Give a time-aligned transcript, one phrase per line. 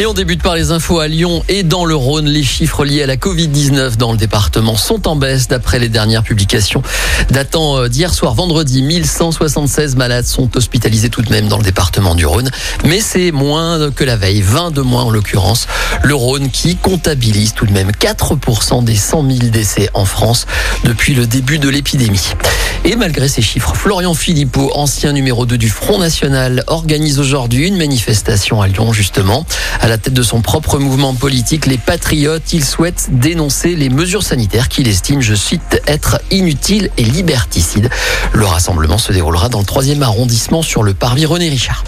[0.00, 2.26] Et on débute par les infos à Lyon et dans le Rhône.
[2.26, 6.22] Les chiffres liés à la Covid-19 dans le département sont en baisse d'après les dernières
[6.22, 6.84] publications
[7.30, 8.82] datant euh, d'hier soir vendredi.
[8.82, 12.48] 1176 malades sont hospitalisés tout de même dans le département du Rhône.
[12.84, 15.66] Mais c'est moins que la veille, 20 de moins en l'occurrence.
[16.04, 20.46] Le Rhône qui comptabilise tout de même 4% des 100 000 décès en France
[20.84, 22.34] depuis le début de l'épidémie.
[22.84, 27.76] Et malgré ces chiffres, Florian Philippot, ancien numéro 2 du Front National, organise aujourd'hui une
[27.76, 29.44] manifestation à Lyon justement.
[29.88, 34.68] La tête de son propre mouvement politique, les Patriotes, il souhaite dénoncer les mesures sanitaires
[34.68, 37.88] qu'il estime, je cite, être inutiles et liberticides.
[38.32, 41.84] Le rassemblement se déroulera dans le troisième arrondissement sur le parvis René Richard.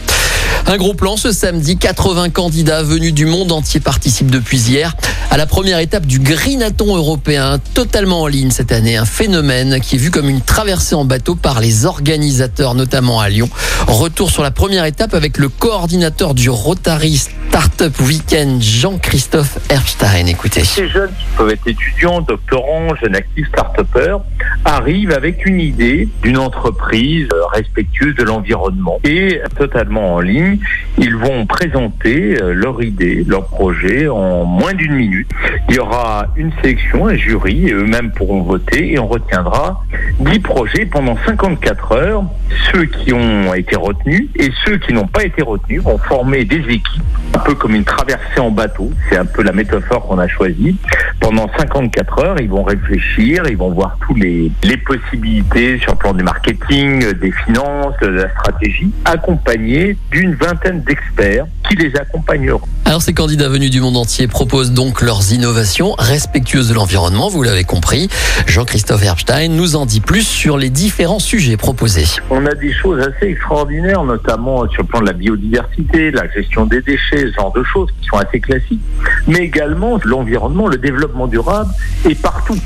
[0.66, 4.94] Un gros plan ce samedi, 80 candidats venus du monde entier participent depuis hier
[5.30, 9.94] à la première étape du Greenathon européen, totalement en ligne cette année, un phénomène qui
[9.94, 13.48] est vu comme une traversée en bateau par les organisateurs, notamment à Lyon.
[13.86, 20.26] Retour sur la première étape avec le coordinateur du Rotary Startup Weekend, Jean-Christophe Herbstein.
[20.26, 20.64] Écoutez.
[20.64, 24.20] Ces jeunes qui peuvent être étudiants, doctorants, jeunes actifs, start-upers,
[24.64, 30.58] arrivent avec une idée d'une entreprise respectueuse de l'environnement et totalement en ligne.
[31.02, 35.30] Ils vont présenter euh, leur idée, leur projet en moins d'une minute.
[35.70, 39.82] Il y aura une sélection, un jury, eux-mêmes pourront voter et on retiendra
[40.18, 42.24] 10 projets pendant 54 heures.
[42.70, 46.60] Ceux qui ont été retenus et ceux qui n'ont pas été retenus vont former des
[46.68, 47.02] équipes,
[47.34, 48.90] un peu comme une traversée en bateau.
[49.08, 50.76] C'est un peu la métaphore qu'on a choisie.
[51.20, 55.98] Pendant 54 heures, ils vont réfléchir, ils vont voir tous les, les possibilités sur le
[55.98, 62.60] plan du marketing, des finances, de la stratégie, accompagnés d'une vingtaine d'experts qui les accompagneront.
[62.86, 67.42] Alors ces candidats venus du monde entier proposent donc leurs innovations respectueuses de l'environnement, vous
[67.42, 68.08] l'avez compris.
[68.46, 72.06] Jean-Christophe Herbstein nous en dit plus sur les différents sujets proposés.
[72.30, 76.66] On a des choses assez extraordinaires, notamment sur le plan de la biodiversité, la gestion
[76.66, 78.80] des déchets, ce genre de choses qui sont assez classiques,
[79.28, 81.72] mais également l'environnement, le développement durable
[82.04, 82.58] est partout.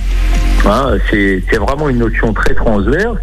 [0.67, 3.19] Hein, c'est vraiment une notion très transverse.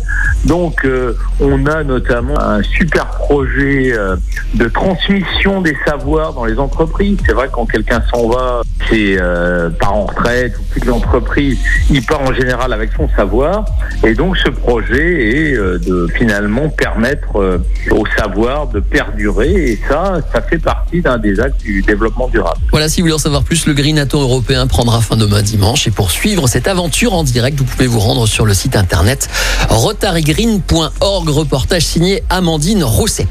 [0.46, 4.16] Donc, euh, on a notamment un super projet euh,
[4.56, 7.18] de transmission des savoirs dans les entreprises.
[7.26, 11.58] C'est vrai que quand quelqu'un s'en va, c'est euh, part en retraite ou quitte l'entreprise,
[11.90, 13.66] il part en général avec son savoir.
[14.04, 19.72] Et donc, ce projet est euh, de finalement permettre au savoir de perdurer.
[19.72, 22.60] Et ça, ça fait partie d'un des actes du développement durable.
[22.72, 25.88] Voilà, si vous voulez en savoir plus, le Greenathon européen prendra fin demain dimanche.
[25.88, 29.30] Et pour suivre cette aventure en direct, vous pouvez vous rendre sur le site internet
[29.70, 31.30] rotarygreen.org.
[31.30, 33.28] Reportage signé Amandine Rousset.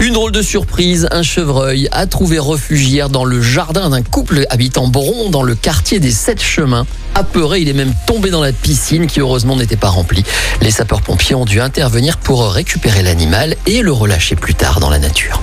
[0.00, 4.44] Une drôle de surprise, un chevreuil a trouvé refuge hier dans le jardin d'un couple
[4.50, 6.86] habitant Bron dans le quartier des Sept Chemins.
[7.14, 10.24] Apeuré, il est même tombé dans la piscine qui heureusement n'était pas remplie.
[10.60, 14.98] Les sapeurs-pompiers ont dû intervenir pour récupérer l'animal et le relâcher plus tard dans la
[14.98, 15.40] nature.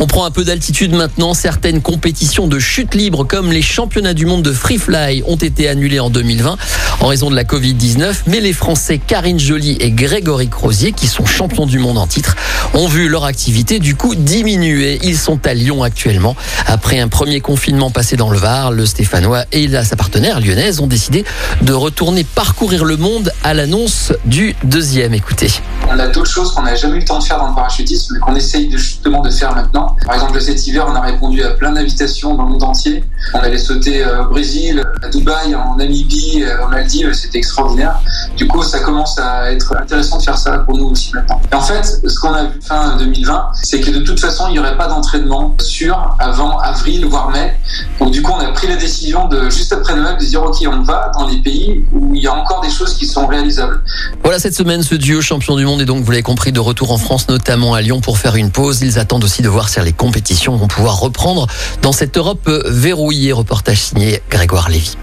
[0.00, 1.32] On prend un peu d'altitude maintenant.
[1.32, 5.68] Certaines compétitions de chute libre comme les championnats du monde de free fly ont été
[5.68, 6.56] annulées en 2020
[7.00, 8.22] en raison de la Covid-19.
[8.26, 12.36] Mais les Français Karine Joly et Grégory Crozier, qui sont champions du monde en titre,
[12.74, 14.98] ont vu leur activité du coup diminuer.
[15.02, 16.36] Ils sont à Lyon actuellement.
[16.66, 20.86] Après un premier confinement passé dans le Var, le Stéphanois et sa partenaire lyonnaise ont
[20.86, 21.24] décidé
[21.62, 25.14] de retourner parcourir le monde à l'annonce du deuxième.
[25.14, 25.48] Écoutez.
[25.88, 28.14] On a d'autres choses qu'on n'a jamais eu le temps de faire dans le parachutisme,
[28.14, 29.96] mais qu'on essaye justement de faire maintenant.
[30.04, 33.04] Par exemple, cet hiver, on a répondu à plein d'invitations dans le monde entier.
[33.34, 38.00] On allait sauter euh, au Brésil, à Dubaï, en Namibie, euh, en Maldives, c'était extraordinaire.
[38.36, 41.40] Du coup, ça commence à être intéressant de faire ça pour nous aussi maintenant.
[41.52, 44.52] Et en fait, ce qu'on a vu fin 2020, c'est que de toute façon, il
[44.52, 47.54] n'y aurait pas d'entraînement sûr avant avril, voire mai.
[47.98, 50.56] Donc du coup, on a pris la décision de, juste après Noël, de dire, OK,
[50.66, 53.80] on va dans les pays où il y a encore des choses qui sont réalisables.
[54.22, 56.92] Voilà cette semaine, ce duo champion du monde est donc, vous l'avez compris, de retour
[56.92, 58.82] en France, notamment à Lyon pour faire une pause.
[58.82, 61.46] Ils attendent aussi de voir si les compétitions vont pouvoir reprendre
[61.82, 63.32] dans cette Europe euh, verrouillée.
[63.32, 64.96] Reportage signé Grégoire Lévy.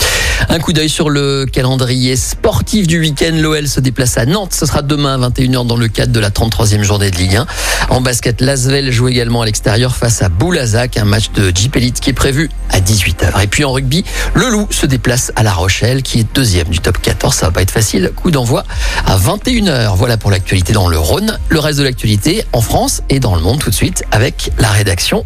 [0.50, 3.31] Un coup d'œil sur le calendrier sportif du week-end.
[3.34, 4.53] L'OL se déplace à Nantes.
[4.53, 7.46] Ce sera demain à 21h dans le cadre de la 33e journée de Ligue 1.
[7.90, 10.97] En basket, Lasvel joue également à l'extérieur face à Boulazac.
[10.97, 13.41] Un match de Jeep Elite qui est prévu à 18h.
[13.43, 14.03] Et puis en rugby,
[14.34, 17.34] le Loup se déplace à La Rochelle qui est deuxième du top 14.
[17.34, 18.11] Ça va pas être facile.
[18.16, 18.64] Coup d'envoi
[19.05, 19.96] à 21h.
[19.96, 21.37] Voilà pour l'actualité dans le Rhône.
[21.49, 24.70] Le reste de l'actualité en France et dans le monde tout de suite avec la
[24.70, 25.26] rédaction.